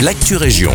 l'actu 0.00 0.36
région. 0.36 0.72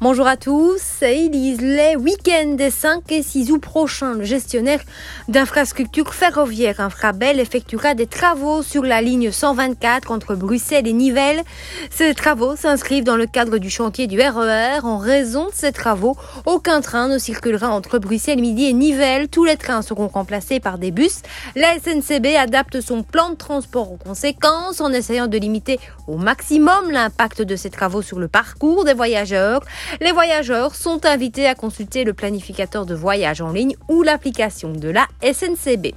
Bonjour 0.00 0.28
à 0.28 0.36
tous, 0.36 1.02
Élise. 1.02 1.60
Les 1.60 1.96
week-ends 1.96 2.54
des 2.54 2.70
5 2.70 3.10
et 3.10 3.20
6 3.20 3.50
août 3.50 3.58
prochains, 3.58 4.14
le 4.14 4.22
gestionnaire 4.22 4.78
d'infrastructures 5.26 6.14
ferroviaires 6.14 6.78
Infrabel 6.78 7.40
effectuera 7.40 7.94
des 7.94 8.06
travaux 8.06 8.62
sur 8.62 8.84
la 8.84 9.02
ligne 9.02 9.32
124 9.32 10.12
entre 10.12 10.36
Bruxelles 10.36 10.86
et 10.86 10.92
Nivelles. 10.92 11.42
Ces 11.90 12.14
travaux 12.14 12.54
s'inscrivent 12.54 13.02
dans 13.02 13.16
le 13.16 13.26
cadre 13.26 13.58
du 13.58 13.70
chantier 13.70 14.06
du 14.06 14.20
RER. 14.20 14.84
En 14.84 14.98
raison 14.98 15.46
de 15.46 15.52
ces 15.52 15.72
travaux, 15.72 16.16
aucun 16.46 16.80
train 16.80 17.08
ne 17.08 17.18
circulera 17.18 17.68
entre 17.68 17.98
Bruxelles, 17.98 18.40
Midi 18.40 18.66
et 18.66 18.74
Nivelles. 18.74 19.28
Tous 19.28 19.44
les 19.44 19.56
trains 19.56 19.82
seront 19.82 20.06
remplacés 20.06 20.60
par 20.60 20.78
des 20.78 20.92
bus. 20.92 21.22
La 21.56 21.76
SNCB 21.76 22.36
adapte 22.36 22.80
son 22.80 23.02
plan 23.02 23.30
de 23.30 23.34
transport 23.34 23.90
aux 23.90 23.96
conséquences 23.96 24.80
en 24.80 24.92
essayant 24.92 25.26
de 25.26 25.38
limiter 25.38 25.80
au 26.06 26.18
maximum 26.18 26.92
l'impact 26.92 27.42
de 27.42 27.56
ces 27.56 27.70
travaux 27.70 28.00
sur 28.00 28.20
le 28.20 28.28
parcours 28.28 28.84
des 28.84 28.94
voyageurs. 28.94 29.62
Les 30.00 30.12
voyageurs 30.12 30.74
sont 30.74 31.04
invités 31.06 31.46
à 31.46 31.54
consulter 31.54 32.04
le 32.04 32.12
planificateur 32.12 32.86
de 32.86 32.94
voyage 32.94 33.40
en 33.40 33.52
ligne 33.52 33.76
ou 33.88 34.02
l'application 34.02 34.72
de 34.72 34.88
la 34.88 35.06
SNCB. 35.22 35.94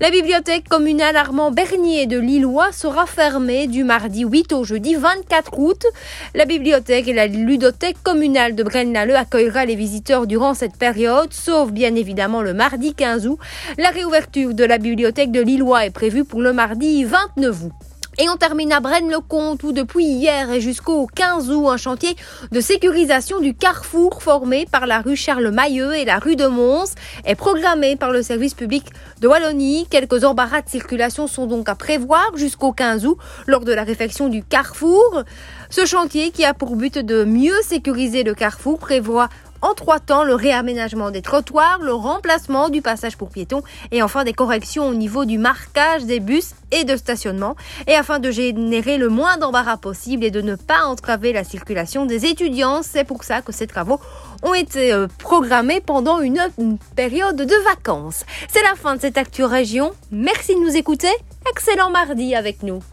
La 0.00 0.10
bibliothèque 0.10 0.68
communale 0.68 1.16
Armand 1.16 1.50
Bernier 1.50 2.06
de 2.06 2.18
Lillois 2.18 2.72
sera 2.72 3.04
fermée 3.04 3.66
du 3.66 3.84
mardi 3.84 4.24
8 4.24 4.54
au 4.54 4.64
jeudi 4.64 4.94
24 4.94 5.58
août. 5.58 5.84
La 6.34 6.46
bibliothèque 6.46 7.08
et 7.08 7.12
la 7.12 7.26
ludothèque 7.26 8.02
communale 8.02 8.54
de 8.54 8.62
Braine-l'Alleud 8.62 9.16
accueillera 9.16 9.66
les 9.66 9.74
visiteurs 9.74 10.26
durant 10.26 10.54
cette 10.54 10.76
période, 10.76 11.32
sauf 11.32 11.72
bien 11.72 11.94
évidemment 11.94 12.40
le 12.40 12.54
mardi 12.54 12.94
15 12.94 13.26
août. 13.26 13.38
La 13.76 13.90
réouverture 13.90 14.54
de 14.54 14.64
la 14.64 14.78
bibliothèque 14.78 15.30
de 15.30 15.42
Lillois 15.42 15.84
est 15.84 15.90
prévue 15.90 16.24
pour 16.24 16.40
le 16.40 16.52
mardi 16.52 17.04
29 17.04 17.64
août. 17.64 17.89
Et 18.22 18.28
on 18.28 18.36
termine 18.36 18.70
à 18.70 18.80
Braine-le-Comte 18.80 19.62
où 19.62 19.72
depuis 19.72 20.04
hier 20.04 20.50
et 20.50 20.60
jusqu'au 20.60 21.06
15 21.06 21.50
août, 21.50 21.68
un 21.70 21.78
chantier 21.78 22.16
de 22.52 22.60
sécurisation 22.60 23.40
du 23.40 23.54
carrefour 23.54 24.22
formé 24.22 24.66
par 24.70 24.86
la 24.86 25.00
rue 25.00 25.16
Charles-Mailleux 25.16 25.94
et 25.94 26.04
la 26.04 26.18
rue 26.18 26.36
de 26.36 26.46
Mons 26.46 26.92
est 27.24 27.34
programmé 27.34 27.96
par 27.96 28.10
le 28.10 28.22
service 28.22 28.52
public 28.52 28.84
de 29.22 29.28
Wallonie. 29.28 29.86
Quelques 29.88 30.24
embarras 30.24 30.60
de 30.60 30.68
circulation 30.68 31.28
sont 31.28 31.46
donc 31.46 31.70
à 31.70 31.74
prévoir 31.74 32.36
jusqu'au 32.36 32.72
15 32.72 33.06
août 33.06 33.16
lors 33.46 33.64
de 33.64 33.72
la 33.72 33.84
réfection 33.84 34.28
du 34.28 34.44
carrefour. 34.44 35.22
Ce 35.70 35.86
chantier 35.86 36.30
qui 36.30 36.44
a 36.44 36.52
pour 36.52 36.76
but 36.76 36.98
de 36.98 37.24
mieux 37.24 37.56
sécuriser 37.62 38.22
le 38.22 38.34
carrefour 38.34 38.78
prévoit 38.78 39.30
en 39.62 39.74
trois 39.74 40.00
temps 40.00 40.24
le 40.24 40.34
réaménagement 40.34 41.10
des 41.10 41.22
trottoirs, 41.22 41.78
le 41.82 41.92
remplacement 41.92 42.68
du 42.68 42.82
passage 42.82 43.16
pour 43.16 43.30
piétons 43.30 43.62
et 43.90 44.02
enfin 44.02 44.24
des 44.24 44.32
corrections 44.32 44.88
au 44.88 44.94
niveau 44.94 45.24
du 45.24 45.38
marquage 45.38 46.04
des 46.04 46.20
bus 46.20 46.54
et 46.72 46.84
de 46.84 46.96
stationnement 46.96 47.56
et 47.86 47.94
afin 47.94 48.18
de 48.18 48.30
générer 48.30 48.98
le 48.98 49.08
moins 49.08 49.36
d'embarras 49.36 49.76
possible 49.76 50.24
et 50.24 50.30
de 50.30 50.40
ne 50.40 50.54
pas 50.54 50.84
entraver 50.86 51.32
la 51.32 51.44
circulation 51.44 52.06
des 52.06 52.26
étudiants. 52.26 52.82
C'est 52.82 53.04
pour 53.04 53.24
ça 53.24 53.42
que 53.42 53.52
ces 53.52 53.66
travaux 53.66 54.00
ont 54.42 54.54
été 54.54 54.92
euh, 54.92 55.06
programmés 55.18 55.80
pendant 55.80 56.20
une, 56.20 56.40
une 56.58 56.78
période 56.96 57.36
de 57.36 57.64
vacances. 57.64 58.24
C'est 58.48 58.62
la 58.62 58.74
fin 58.74 58.96
de 58.96 59.00
cette 59.00 59.18
Actu 59.18 59.44
Région. 59.44 59.92
Merci 60.10 60.54
de 60.54 60.60
nous 60.60 60.76
écouter. 60.76 61.10
Excellent 61.50 61.90
mardi 61.90 62.34
avec 62.34 62.62
nous. 62.62 62.82